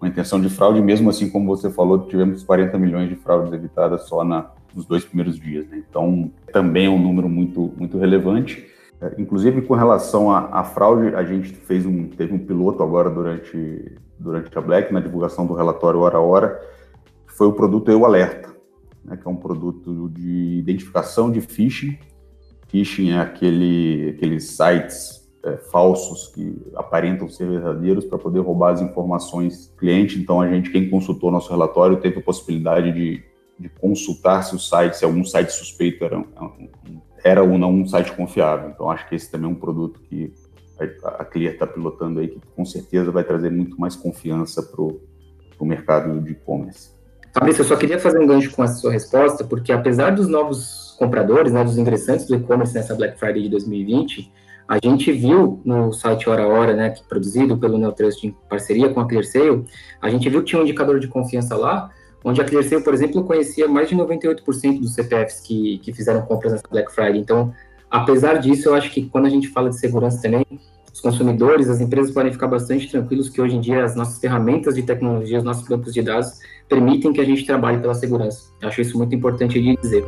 uma 0.00 0.08
intenção 0.08 0.40
de 0.40 0.48
fraude, 0.48 0.80
mesmo 0.80 1.08
assim, 1.08 1.30
como 1.30 1.46
você 1.46 1.70
falou, 1.70 2.06
tivemos 2.06 2.42
40 2.42 2.78
milhões 2.78 3.08
de 3.08 3.16
fraudes 3.16 3.52
evitadas 3.52 4.02
só 4.02 4.24
na, 4.24 4.50
nos 4.74 4.84
dois 4.84 5.04
primeiros 5.04 5.38
dias. 5.38 5.66
Né? 5.68 5.82
Então, 5.88 6.30
também 6.52 6.86
é 6.86 6.90
um 6.90 6.98
número 6.98 7.28
muito, 7.28 7.72
muito 7.76 7.98
relevante. 7.98 8.66
É, 9.00 9.14
inclusive, 9.18 9.62
com 9.62 9.74
relação 9.74 10.30
à, 10.30 10.62
fraude, 10.64 11.14
a 11.14 11.24
gente 11.24 11.48
fez 11.52 11.86
um, 11.86 12.08
teve 12.08 12.34
um 12.34 12.38
piloto 12.38 12.82
agora 12.82 13.10
durante, 13.10 13.96
durante 14.18 14.56
a 14.56 14.60
Black, 14.60 14.92
na 14.92 15.00
divulgação 15.00 15.46
do 15.46 15.54
relatório 15.54 16.00
Hora 16.00 16.18
a 16.18 16.20
Hora, 16.20 16.60
que 17.26 17.32
foi 17.32 17.46
o 17.46 17.52
produto 17.52 17.90
Eu 17.90 18.04
Alerta, 18.04 18.54
né, 19.04 19.16
que 19.16 19.26
é 19.26 19.30
um 19.30 19.36
produto 19.36 20.08
de 20.10 20.58
identificação 20.58 21.30
de 21.30 21.40
phishing. 21.40 21.98
Phishing 22.68 23.10
é 23.10 23.20
aquele, 23.20 24.14
aqueles 24.16 24.50
sites 24.50 25.23
é, 25.44 25.56
falsos 25.56 26.28
que 26.28 26.56
aparentam 26.74 27.28
ser 27.28 27.48
verdadeiros 27.48 28.04
para 28.04 28.18
poder 28.18 28.40
roubar 28.40 28.72
as 28.72 28.80
informações 28.80 29.68
do 29.68 29.76
cliente. 29.76 30.18
Então, 30.18 30.40
a 30.40 30.48
gente, 30.48 30.70
quem 30.70 30.88
consultou 30.88 31.30
nosso 31.30 31.50
relatório, 31.50 31.98
teve 31.98 32.18
a 32.18 32.22
possibilidade 32.22 32.92
de, 32.92 33.22
de 33.58 33.68
consultar 33.68 34.42
se 34.42 34.54
o 34.54 34.58
site, 34.58 34.96
se 34.96 35.04
algum 35.04 35.24
site 35.24 35.50
suspeito 35.50 36.04
era, 36.04 36.24
era 37.22 37.42
ou 37.42 37.58
não 37.58 37.72
um 37.72 37.86
site 37.86 38.12
confiável. 38.12 38.70
Então, 38.70 38.90
acho 38.90 39.06
que 39.08 39.14
esse 39.14 39.30
também 39.30 39.48
é 39.48 39.52
um 39.52 39.56
produto 39.56 40.00
que 40.00 40.32
a 41.04 41.24
Clear 41.24 41.52
está 41.54 41.66
pilotando 41.66 42.20
aí, 42.20 42.28
que 42.28 42.40
com 42.56 42.64
certeza 42.64 43.10
vai 43.10 43.22
trazer 43.22 43.50
muito 43.50 43.78
mais 43.78 43.94
confiança 43.94 44.62
para 44.62 44.82
o 44.82 45.66
mercado 45.66 46.20
de 46.20 46.32
e-commerce. 46.32 46.92
Fabrício, 47.32 47.62
eu 47.62 47.66
só 47.66 47.76
queria 47.76 47.98
fazer 47.98 48.18
um 48.18 48.26
gancho 48.26 48.50
com 48.54 48.62
a 48.62 48.68
sua 48.68 48.92
resposta, 48.92 49.44
porque 49.44 49.72
apesar 49.72 50.10
dos 50.10 50.28
novos 50.28 50.96
compradores, 50.98 51.52
né, 51.52 51.64
dos 51.64 51.76
ingressantes 51.76 52.26
do 52.26 52.36
e-commerce 52.36 52.72
nessa 52.74 52.94
Black 52.94 53.18
Friday 53.18 53.42
de 53.42 53.48
2020, 53.50 54.32
a 54.68 54.78
gente 54.82 55.12
viu 55.12 55.60
no 55.64 55.92
site 55.92 56.28
Hora 56.28 56.44
a 56.44 56.48
Hora, 56.48 56.74
né, 56.74 56.90
que 56.90 57.02
é 57.02 57.04
produzido 57.04 57.56
pelo 57.56 57.78
Neotrust 57.78 58.24
em 58.24 58.34
parceria 58.48 58.88
com 58.88 59.00
a 59.00 59.06
ClearSale, 59.06 59.64
a 60.00 60.08
gente 60.08 60.28
viu 60.28 60.40
que 60.40 60.46
tinha 60.46 60.60
um 60.60 60.64
indicador 60.64 60.98
de 60.98 61.08
confiança 61.08 61.54
lá, 61.56 61.90
onde 62.24 62.40
a 62.40 62.44
ClearSale, 62.44 62.82
por 62.82 62.94
exemplo, 62.94 63.22
conhecia 63.24 63.68
mais 63.68 63.88
de 63.88 63.94
98% 63.94 64.80
dos 64.80 64.94
CPFs 64.94 65.40
que, 65.40 65.78
que 65.78 65.92
fizeram 65.92 66.22
compras 66.22 66.52
nessa 66.52 66.64
Black 66.70 66.90
Friday. 66.92 67.18
Então, 67.20 67.52
apesar 67.90 68.38
disso, 68.38 68.70
eu 68.70 68.74
acho 68.74 68.90
que 68.90 69.06
quando 69.08 69.26
a 69.26 69.30
gente 69.30 69.48
fala 69.48 69.68
de 69.68 69.78
segurança 69.78 70.22
também, 70.22 70.44
os 70.90 71.00
consumidores, 71.00 71.68
as 71.68 71.80
empresas 71.80 72.12
podem 72.12 72.32
ficar 72.32 72.46
bastante 72.46 72.88
tranquilos 72.88 73.28
que 73.28 73.42
hoje 73.42 73.56
em 73.56 73.60
dia 73.60 73.84
as 73.84 73.94
nossas 73.94 74.18
ferramentas 74.18 74.76
de 74.76 74.82
tecnologia, 74.82 75.38
os 75.38 75.44
nossos 75.44 75.66
bancos 75.66 75.92
de 75.92 76.00
dados 76.00 76.38
permitem 76.68 77.12
que 77.12 77.20
a 77.20 77.24
gente 77.24 77.44
trabalhe 77.44 77.78
pela 77.78 77.94
segurança. 77.94 78.50
Eu 78.62 78.68
acho 78.68 78.80
isso 78.80 78.96
muito 78.96 79.14
importante 79.14 79.60
de 79.60 79.76
dizer. 79.76 80.04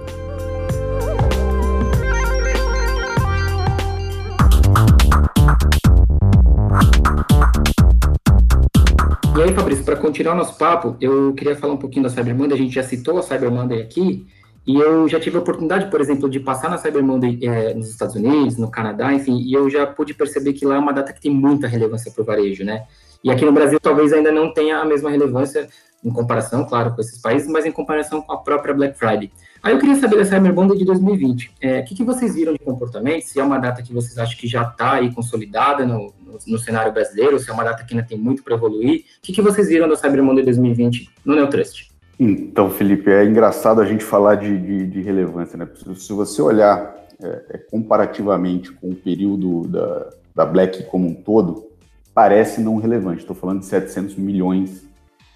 Para 9.87 9.97
continuar 9.97 10.35
nosso 10.35 10.59
papo, 10.59 10.97
eu 11.01 11.33
queria 11.35 11.55
falar 11.55 11.75
um 11.75 11.77
pouquinho 11.77 12.03
da 12.03 12.11
Cyber 12.11 12.35
Monday. 12.35 12.59
A 12.59 12.61
gente 12.61 12.75
já 12.75 12.83
citou 12.83 13.17
a 13.19 13.23
Cyber 13.23 13.53
Monday 13.53 13.81
aqui, 13.81 14.27
e 14.67 14.75
eu 14.75 15.09
já 15.09 15.21
tive 15.21 15.37
a 15.37 15.41
oportunidade, 15.41 15.89
por 15.89 16.01
exemplo, 16.01 16.29
de 16.29 16.41
passar 16.41 16.69
na 16.69 16.77
Cyber 16.77 17.05
Monday 17.05 17.39
é, 17.41 17.73
nos 17.73 17.89
Estados 17.89 18.17
Unidos, 18.17 18.57
no 18.57 18.69
Canadá, 18.69 19.13
enfim, 19.13 19.39
e 19.39 19.53
eu 19.53 19.71
já 19.71 19.87
pude 19.87 20.13
perceber 20.13 20.55
que 20.55 20.67
lá 20.67 20.75
é 20.75 20.79
uma 20.81 20.93
data 20.93 21.13
que 21.13 21.21
tem 21.21 21.31
muita 21.31 21.69
relevância 21.69 22.11
para 22.11 22.21
o 22.21 22.25
varejo, 22.25 22.65
né? 22.65 22.85
E 23.23 23.31
aqui 23.31 23.45
no 23.45 23.53
Brasil 23.53 23.79
talvez 23.79 24.13
ainda 24.13 24.33
não 24.33 24.53
tenha 24.53 24.79
a 24.79 24.85
mesma 24.85 25.09
relevância 25.09 25.69
em 26.05 26.11
comparação, 26.11 26.65
claro, 26.65 26.93
com 26.93 27.01
esses 27.01 27.21
países, 27.21 27.49
mas 27.49 27.65
em 27.65 27.71
comparação 27.71 28.21
com 28.21 28.33
a 28.33 28.39
própria 28.39 28.75
Black 28.75 28.99
Friday. 28.99 29.31
Aí 29.63 29.73
eu 29.73 29.79
queria 29.79 29.95
saber 29.97 30.17
da 30.17 30.25
Cyber 30.25 30.53
Monday 30.53 30.79
de 30.79 30.85
2020. 30.85 31.53
É, 31.61 31.81
o 31.81 31.85
que, 31.85 31.95
que, 31.95 32.05
vocês 32.05 32.35
viram 32.35 32.53
de 32.53 32.59
comportamento? 32.59 33.23
Se 33.23 33.39
é 33.39 33.45
uma 33.45 33.59
data 33.59 33.85
que 33.85 33.93
vocês 33.93 34.19
acham 34.19 34.37
que 34.37 34.49
já 34.49 34.63
está 34.63 34.95
aí 34.95 35.15
consolidada 35.15 35.87
no, 35.87 36.13
no, 36.27 36.39
no, 36.47 36.59
cenário 36.59 36.93
brasileiro, 36.93 37.39
se 37.39 37.49
é 37.49 37.53
uma 37.53 37.65
data 37.65 37.85
que 37.85 37.95
ainda 37.95 38.07
tem 38.07 38.19
muito 38.19 38.43
para 38.43 38.55
evoluir. 38.57 39.01
O 39.01 39.23
que, 39.23 39.33
que, 39.33 39.41
vocês 39.41 39.69
viram 39.69 39.89
da 39.89 39.97
Cyber 39.97 40.23
Monday 40.23 40.45
2020 40.45 41.11
no 41.25 41.35
Neotrust? 41.37 41.91
Então, 42.19 42.71
Felipe, 42.71 43.11
é 43.11 43.25
engraçado 43.25 43.81
a 43.81 43.85
gente 43.85 44.03
falar 44.03 44.35
de, 44.35 44.59
de, 44.59 44.87
de 44.87 45.03
relevância, 45.03 45.57
né? 45.57 45.69
Se 45.95 46.13
você 46.13 46.43
olhar 46.43 46.97
é, 47.23 47.43
é, 47.51 47.59
comparativamente 47.59 48.73
com 48.73 48.91
o 48.91 48.97
período 48.97 49.69
da, 49.69 50.11
da 50.35 50.47
Black 50.47 50.83
como 50.85 51.07
um 51.07 51.15
todo, 51.15 51.67
parece 52.13 52.61
não 52.61 52.77
relevante. 52.77 53.21
Estou 53.21 53.37
falando 53.37 53.61
de 53.61 53.67
700 53.67 54.17
milhões 54.17 54.85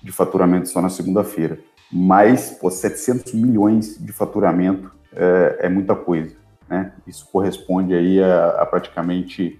de 0.02 0.10
faturamento 0.10 0.68
só 0.68 0.80
na 0.80 0.88
segunda-feira 0.88 1.58
mas 1.90 2.50
pô, 2.50 2.70
700 2.70 3.32
milhões 3.34 3.98
de 3.98 4.12
faturamento 4.12 4.92
é, 5.12 5.66
é 5.66 5.68
muita 5.68 5.94
coisa. 5.96 6.36
Né? 6.68 6.92
Isso 7.06 7.26
corresponde 7.32 7.94
aí 7.94 8.22
a, 8.22 8.50
a 8.50 8.66
praticamente 8.66 9.58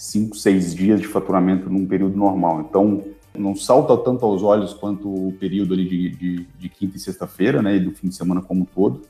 5, 0.00 0.34
6 0.34 0.74
dias 0.74 1.00
de 1.00 1.06
faturamento 1.06 1.68
num 1.68 1.86
período 1.86 2.16
normal. 2.16 2.62
Então, 2.62 3.04
não 3.36 3.54
salta 3.54 3.94
tanto 3.98 4.24
aos 4.24 4.42
olhos 4.42 4.72
quanto 4.72 5.06
o 5.06 5.32
período 5.32 5.74
ali 5.74 5.86
de, 5.86 6.08
de, 6.08 6.46
de 6.58 6.68
quinta 6.70 6.96
e 6.96 7.00
sexta-feira, 7.00 7.60
né, 7.60 7.76
e 7.76 7.80
do 7.80 7.92
fim 7.92 8.08
de 8.08 8.14
semana 8.14 8.40
como 8.40 8.62
um 8.62 8.64
todo, 8.64 9.02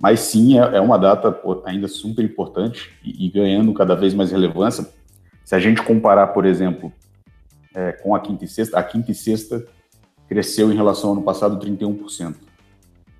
mas 0.00 0.18
sim, 0.20 0.58
é, 0.58 0.78
é 0.78 0.80
uma 0.80 0.98
data 0.98 1.40
ainda 1.64 1.86
super 1.86 2.24
importante 2.24 2.90
e, 3.04 3.26
e, 3.26 3.30
ganhando 3.30 3.72
cada 3.72 3.94
vez 3.94 4.14
mais 4.14 4.32
relevância. 4.32 4.88
Se 5.44 5.54
a 5.54 5.60
gente 5.60 5.80
comparar, 5.80 6.26
por 6.28 6.44
exemplo, 6.44 6.92
é, 7.72 7.92
com 7.92 8.12
a 8.12 8.18
quinta 8.18 8.44
e 8.44 8.48
sexta, 8.48 8.78
a 8.78 8.82
quinta 8.82 9.12
e 9.12 9.14
sexta 9.14 9.64
cresceu 10.28 10.72
em 10.72 10.76
relação 10.76 11.10
ao 11.10 11.16
ano 11.16 11.24
passado 11.24 11.64
31%. 11.64 12.34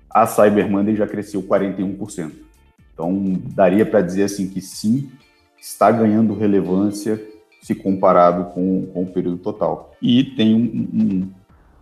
A 0.09 0.27
Cyber 0.27 0.69
Monday 0.69 0.95
já 0.95 1.07
cresceu 1.07 1.41
41%. 1.41 2.33
Então, 2.93 3.41
daria 3.55 3.85
para 3.85 4.01
dizer 4.01 4.23
assim 4.23 4.49
que 4.49 4.59
sim, 4.59 5.09
está 5.59 5.91
ganhando 5.91 6.33
relevância 6.33 7.21
se 7.61 7.75
comparado 7.75 8.45
com, 8.53 8.85
com 8.93 9.03
o 9.03 9.07
período 9.07 9.37
total. 9.37 9.93
E 10.01 10.23
tem 10.23 10.55
um, 10.55 10.87
um, 10.93 11.31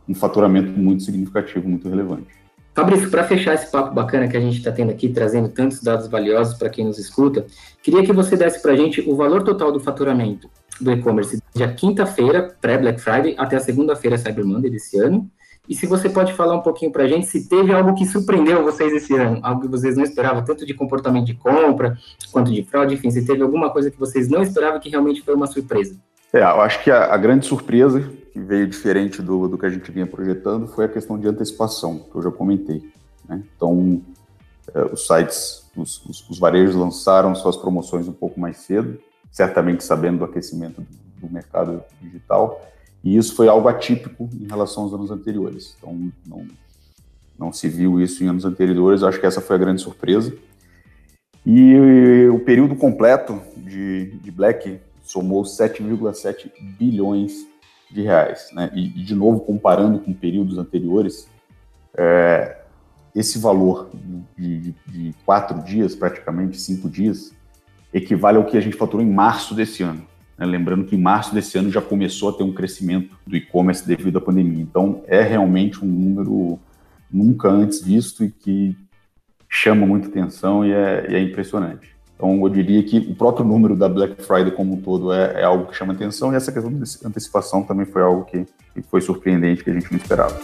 um 0.09 0.15
faturamento 0.15 0.71
muito 0.71 1.03
significativo, 1.03 1.67
muito 1.67 1.87
relevante. 1.87 2.27
Fabrício, 2.73 3.09
para 3.09 3.23
fechar 3.23 3.53
esse 3.53 3.71
papo 3.71 3.93
bacana 3.93 4.27
que 4.27 4.35
a 4.35 4.39
gente 4.39 4.57
está 4.57 4.71
tendo 4.71 4.91
aqui, 4.91 5.07
trazendo 5.07 5.47
tantos 5.47 5.81
dados 5.81 6.07
valiosos 6.07 6.57
para 6.57 6.69
quem 6.69 6.85
nos 6.85 6.99
escuta, 6.99 7.45
queria 7.81 8.03
que 8.03 8.11
você 8.11 8.35
desse 8.35 8.61
para 8.61 8.73
a 8.73 8.75
gente 8.75 9.01
o 9.09 9.15
valor 9.15 9.43
total 9.43 9.71
do 9.71 9.79
faturamento 9.79 10.49
do 10.81 10.91
e-commerce 10.91 11.41
dia 11.53 11.73
quinta-feira, 11.73 12.53
pré-Black 12.59 12.99
Friday, 12.99 13.33
até 13.37 13.55
a 13.55 13.61
segunda-feira, 13.61 14.17
Cyber 14.17 14.45
Monday 14.45 14.69
desse 14.69 14.99
ano. 14.99 15.29
E 15.67 15.75
se 15.75 15.85
você 15.87 16.09
pode 16.09 16.33
falar 16.33 16.55
um 16.55 16.61
pouquinho 16.61 16.91
para 16.91 17.03
a 17.03 17.07
gente 17.07 17.25
se 17.27 17.47
teve 17.47 17.73
algo 17.73 17.95
que 17.95 18.05
surpreendeu 18.05 18.63
vocês 18.63 18.93
esse 18.93 19.15
ano, 19.15 19.39
algo 19.41 19.61
que 19.61 19.67
vocês 19.67 19.95
não 19.97 20.03
esperavam, 20.03 20.43
tanto 20.43 20.65
de 20.65 20.73
comportamento 20.73 21.25
de 21.25 21.33
compra 21.33 21.97
quanto 22.31 22.51
de 22.51 22.63
fraude, 22.63 22.95
enfim, 22.95 23.09
se 23.09 23.25
teve 23.25 23.41
alguma 23.41 23.69
coisa 23.69 23.89
que 23.89 23.99
vocês 23.99 24.29
não 24.29 24.41
esperavam 24.41 24.79
que 24.79 24.89
realmente 24.89 25.21
foi 25.21 25.33
uma 25.33 25.47
surpresa. 25.47 25.95
É, 26.31 26.41
eu 26.41 26.61
acho 26.61 26.83
que 26.83 26.91
a, 26.91 27.13
a 27.13 27.17
grande 27.17 27.45
surpresa, 27.45 28.11
que 28.31 28.39
veio 28.39 28.67
diferente 28.67 29.21
do, 29.21 29.47
do 29.47 29.57
que 29.57 29.65
a 29.65 29.69
gente 29.69 29.89
vinha 29.91 30.05
projetando, 30.05 30.67
foi 30.67 30.85
a 30.85 30.89
questão 30.89 31.17
de 31.17 31.27
antecipação, 31.27 31.99
que 32.11 32.15
eu 32.15 32.21
já 32.21 32.31
comentei. 32.31 32.83
Né? 33.27 33.41
Então, 33.55 34.01
é, 34.73 34.83
os 34.83 35.07
sites, 35.07 35.69
os, 35.75 36.05
os, 36.05 36.29
os 36.29 36.39
varejos 36.39 36.75
lançaram 36.75 37.33
suas 37.33 37.55
promoções 37.55 38.07
um 38.07 38.13
pouco 38.13 38.39
mais 38.39 38.57
cedo, 38.57 38.99
certamente 39.31 39.83
sabendo 39.83 40.19
do 40.19 40.25
aquecimento 40.25 40.85
do 41.21 41.31
mercado 41.31 41.81
digital, 42.01 42.61
e 43.05 43.15
isso 43.15 43.35
foi 43.35 43.47
algo 43.47 43.67
atípico 43.67 44.27
em 44.33 44.47
relação 44.47 44.83
aos 44.83 44.93
anos 44.93 45.11
anteriores. 45.11 45.75
Então, 45.77 46.11
não, 46.25 46.47
não 47.37 47.53
se 47.53 47.69
viu 47.69 48.01
isso 48.01 48.23
em 48.23 48.27
anos 48.27 48.45
anteriores, 48.45 49.03
acho 49.03 49.19
que 49.19 49.27
essa 49.27 49.39
foi 49.39 49.55
a 49.55 49.59
grande 49.59 49.79
surpresa. 49.79 50.35
E 51.45 52.27
o 52.33 52.39
período 52.39 52.75
completo 52.75 53.39
de, 53.55 54.17
de 54.17 54.31
Black 54.31 54.79
somou 55.03 55.43
7,7 55.43 56.51
bilhões 56.79 57.47
de 57.91 58.01
reais. 58.01 58.49
Né? 58.51 58.71
E, 58.73 58.87
de 58.87 59.13
novo, 59.13 59.41
comparando 59.41 59.99
com 59.99 60.11
períodos 60.11 60.57
anteriores, 60.57 61.29
é, 61.95 62.57
esse 63.13 63.37
valor 63.37 63.91
de, 64.35 64.59
de, 64.59 64.75
de, 64.87 65.15
quatro 65.23 65.63
dias, 65.63 65.93
praticamente 65.93 66.59
cinco 66.59 66.89
dias, 66.89 67.31
equivale 67.93 68.37
ao 68.37 68.45
que 68.45 68.57
a 68.57 68.61
gente 68.61 68.75
faturou 68.75 69.05
em 69.05 69.11
março 69.11 69.53
desse 69.53 69.83
ano. 69.83 70.05
Né? 70.37 70.45
Lembrando 70.45 70.85
que 70.85 70.95
em 70.95 71.01
março 71.01 71.33
desse 71.33 71.57
ano 71.57 71.71
já 71.71 71.81
começou 71.81 72.29
a 72.29 72.33
ter 72.33 72.43
um 72.43 72.53
crescimento 72.53 73.15
do 73.25 73.35
e-commerce 73.35 73.85
devido 73.85 74.17
à 74.17 74.21
pandemia. 74.21 74.61
Então, 74.61 75.03
é 75.07 75.21
realmente 75.21 75.83
um 75.83 75.87
número 75.87 76.59
nunca 77.11 77.49
antes 77.49 77.81
visto 77.81 78.23
e 78.23 78.31
que 78.31 78.75
chama 79.49 79.85
muita 79.85 80.07
atenção 80.07 80.65
e 80.65 80.71
é, 80.71 81.07
e 81.09 81.15
é 81.15 81.21
impressionante. 81.21 81.95
Então, 82.15 82.41
eu 82.41 82.49
diria 82.49 82.81
que 82.83 82.97
o 82.97 83.15
próprio 83.15 83.45
número 83.45 83.75
da 83.75 83.89
Black 83.89 84.21
Friday 84.23 84.51
como 84.51 84.75
um 84.75 84.81
todo 84.81 85.11
é, 85.11 85.41
é 85.41 85.43
algo 85.43 85.67
que 85.67 85.75
chama 85.75 85.93
atenção 85.93 86.31
e 86.31 86.35
essa 86.35 86.51
questão 86.51 86.71
de 86.71 86.83
antecipação 87.05 87.63
também 87.63 87.85
foi 87.85 88.01
algo 88.01 88.23
que, 88.25 88.45
que 88.73 88.81
foi 88.81 89.01
surpreendente, 89.01 89.63
que 89.63 89.69
a 89.69 89.73
gente 89.73 89.91
não 89.91 89.97
esperava. 89.97 90.35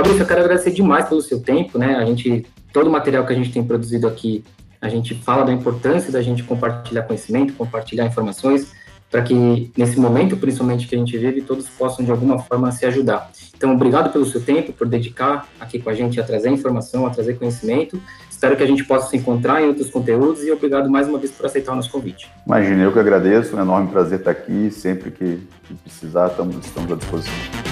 Fabrício, 0.00 0.22
eu 0.22 0.26
quero 0.26 0.40
agradecer 0.40 0.70
demais 0.70 1.06
pelo 1.06 1.20
seu 1.20 1.40
tempo, 1.40 1.78
né? 1.78 1.96
A 1.96 2.06
gente, 2.06 2.46
todo 2.72 2.86
o 2.86 2.90
material 2.90 3.26
que 3.26 3.34
a 3.34 3.36
gente 3.36 3.52
tem 3.52 3.62
produzido 3.62 4.08
aqui, 4.08 4.42
a 4.80 4.88
gente 4.88 5.14
fala 5.14 5.44
da 5.44 5.52
importância 5.52 6.10
da 6.10 6.22
gente 6.22 6.42
compartilhar 6.42 7.02
conhecimento, 7.02 7.52
compartilhar 7.52 8.06
informações, 8.06 8.72
para 9.10 9.20
que 9.20 9.70
nesse 9.76 10.00
momento, 10.00 10.38
principalmente 10.38 10.88
que 10.88 10.94
a 10.94 10.98
gente 10.98 11.18
vive, 11.18 11.42
todos 11.42 11.68
possam 11.68 12.02
de 12.02 12.10
alguma 12.10 12.38
forma 12.38 12.72
se 12.72 12.86
ajudar. 12.86 13.30
Então, 13.54 13.74
obrigado 13.74 14.10
pelo 14.10 14.24
seu 14.24 14.40
tempo, 14.40 14.72
por 14.72 14.88
dedicar 14.88 15.46
aqui 15.60 15.78
com 15.78 15.90
a 15.90 15.94
gente 15.94 16.18
a 16.18 16.24
trazer 16.24 16.48
informação, 16.48 17.06
a 17.06 17.10
trazer 17.10 17.34
conhecimento. 17.34 18.00
Espero 18.30 18.56
que 18.56 18.62
a 18.62 18.66
gente 18.66 18.82
possa 18.84 19.10
se 19.10 19.18
encontrar 19.18 19.60
em 19.60 19.66
outros 19.66 19.90
conteúdos 19.90 20.42
e 20.42 20.50
obrigado 20.50 20.88
mais 20.88 21.08
uma 21.08 21.18
vez 21.18 21.30
por 21.30 21.44
aceitar 21.44 21.72
o 21.72 21.76
nosso 21.76 21.90
convite. 21.90 22.30
Imagina, 22.46 22.84
eu 22.84 22.90
que 22.90 22.98
agradeço, 22.98 23.54
é 23.54 23.58
um 23.58 23.64
enorme 23.64 23.88
prazer 23.88 24.20
estar 24.20 24.30
aqui. 24.30 24.70
Sempre 24.70 25.10
que 25.10 25.46
precisar, 25.84 26.28
estamos, 26.28 26.56
estamos 26.64 26.90
à 26.90 26.94
disposição. 26.94 27.69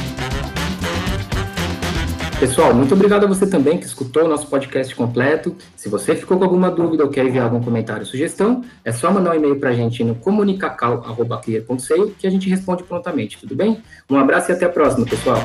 Pessoal, 2.41 2.73
muito 2.73 2.95
obrigado 2.95 3.25
a 3.25 3.27
você 3.27 3.49
também 3.49 3.79
que 3.79 3.85
escutou 3.85 4.25
o 4.25 4.29
nosso 4.29 4.47
podcast 4.47 4.95
completo. 4.95 5.57
Se 5.75 5.89
você 5.89 6.15
ficou 6.15 6.39
com 6.39 6.45
alguma 6.45 6.71
dúvida 6.71 7.03
ou 7.03 7.11
quer 7.11 7.27
enviar 7.27 7.47
algum 7.47 7.61
comentário 7.61 8.03
ou 8.03 8.07
sugestão, 8.07 8.65
é 8.85 8.93
só 8.93 9.11
mandar 9.11 9.33
um 9.33 9.35
e-mail 9.35 9.59
para 9.59 9.71
a 9.71 9.73
gente 9.73 10.05
no 10.05 10.15
comunicacal.clear.seio 10.15 12.15
que 12.17 12.29
a 12.29 12.31
gente 12.31 12.49
responde 12.49 12.85
prontamente, 12.85 13.41
tudo 13.41 13.57
bem? 13.57 13.83
Um 14.09 14.17
abraço 14.17 14.53
e 14.53 14.55
até 14.55 14.67
a 14.67 14.69
próxima, 14.69 15.05
pessoal. 15.05 15.45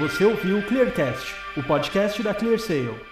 Você 0.00 0.24
ouviu 0.24 0.58
o 0.58 0.62
Clearcast, 0.62 1.32
o 1.56 1.62
podcast 1.62 2.20
da 2.24 2.34
ClearSale. 2.34 3.11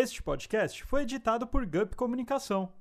Este 0.00 0.22
podcast 0.22 0.84
foi 0.84 1.02
editado 1.02 1.44
por 1.44 1.66
Gup 1.66 1.96
Comunicação. 1.96 2.72